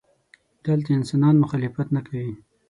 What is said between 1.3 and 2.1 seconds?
مخالفت نه